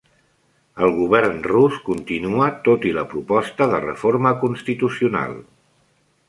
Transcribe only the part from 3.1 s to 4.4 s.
proposta de reforma